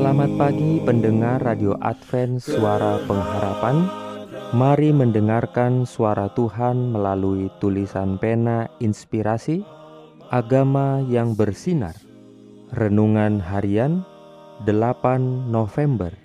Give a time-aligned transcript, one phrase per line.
[0.00, 3.84] Selamat pagi pendengar Radio Advent Suara Pengharapan
[4.56, 9.60] Mari mendengarkan suara Tuhan melalui tulisan pena inspirasi
[10.32, 11.92] agama yang bersinar.
[12.72, 14.00] Renungan harian
[14.64, 16.16] 8 November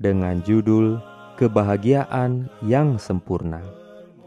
[0.00, 0.96] dengan judul
[1.36, 3.60] Kebahagiaan yang sempurna.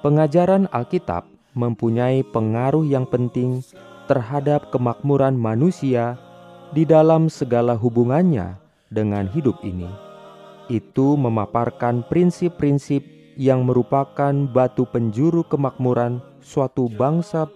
[0.00, 3.60] Pengajaran Alkitab mempunyai pengaruh yang penting
[4.08, 6.16] terhadap kemakmuran manusia
[6.72, 8.56] di dalam segala hubungannya
[8.88, 9.86] dengan hidup ini.
[10.72, 17.46] Itu memaparkan prinsip-prinsip yang merupakan batu penjuru kemakmuran suatu bangsa,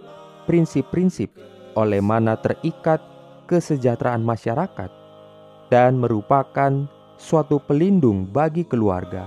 [0.47, 1.33] prinsip-prinsip
[1.75, 3.03] oleh mana terikat
[3.51, 4.91] kesejahteraan masyarakat
[5.73, 6.87] dan merupakan
[7.19, 9.27] suatu pelindung bagi keluarga.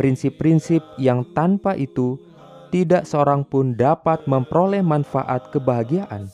[0.00, 2.16] Prinsip-prinsip yang tanpa itu
[2.72, 6.30] tidak seorang pun dapat memperoleh manfaat kebahagiaan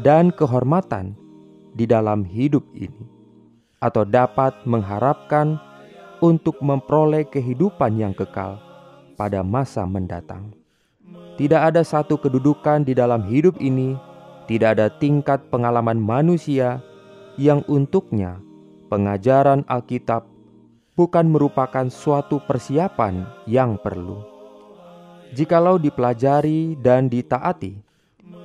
[0.00, 1.12] dan kehormatan
[1.74, 3.04] di dalam hidup ini,
[3.82, 5.58] atau dapat mengharapkan
[6.24, 8.56] untuk memperoleh kehidupan yang kekal
[9.20, 10.56] pada masa mendatang.
[11.36, 13.92] Tidak ada satu kedudukan di dalam hidup ini
[14.48, 16.80] tidak ada tingkat pengalaman manusia
[17.36, 18.40] yang untuknya
[18.88, 20.24] pengajaran Alkitab
[20.96, 24.22] bukan merupakan suatu persiapan yang perlu.
[25.34, 27.74] Jikalau dipelajari dan ditaati,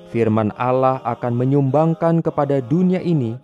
[0.10, 3.38] firman Allah akan menyumbangkan kepada dunia ini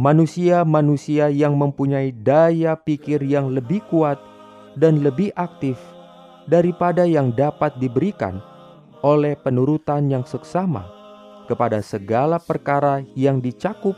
[0.00, 4.16] manusia-manusia yang mempunyai daya pikir yang lebih kuat
[4.72, 5.76] dan lebih aktif
[6.48, 8.40] daripada yang dapat diberikan
[9.04, 10.88] oleh penurutan yang seksama
[11.44, 13.92] kepada segala perkara yang dicakup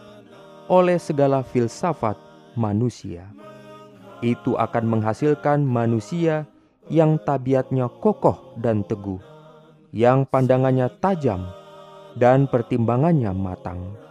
[0.66, 2.18] oleh segala filsafat
[2.58, 3.30] manusia.
[4.26, 6.50] Itu akan menghasilkan manusia
[6.90, 9.22] yang tabiatnya kokoh dan teguh,
[9.94, 11.46] yang pandangannya tajam
[12.18, 14.10] dan pertimbangannya matang.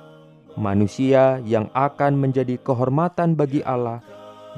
[0.60, 4.04] Manusia yang akan menjadi kehormatan bagi Allah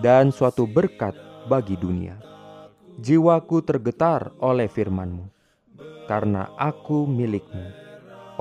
[0.01, 1.13] dan suatu berkat
[1.45, 2.17] bagi dunia.
[2.97, 5.25] Jiwaku tergetar oleh firman-Mu,
[6.05, 7.83] karena aku milikmu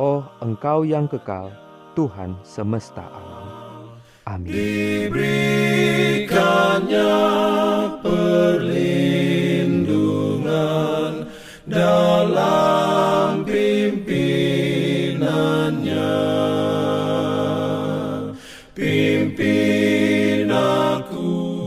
[0.01, 1.53] Oh engkau yang kekal,
[1.93, 3.45] Tuhan semesta alam.
[4.25, 4.57] Amin.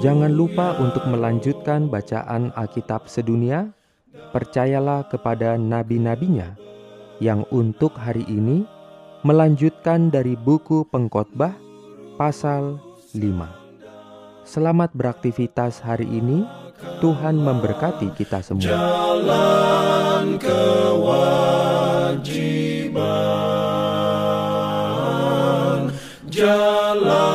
[0.06, 3.74] Jangan lupa untuk melanjutkan bacaan Alkitab sedunia.
[4.30, 6.54] Percayalah kepada nabi-nabinya
[7.18, 8.70] yang untuk hari ini
[9.26, 11.58] melanjutkan dari buku Pengkhotbah
[12.22, 12.78] pasal
[13.18, 14.46] 5.
[14.46, 16.46] Selamat beraktivitas hari ini.
[17.02, 18.62] Tuhan memberkati kita semua.
[18.62, 21.34] Jalan kewajiban.
[26.30, 27.26] Jalan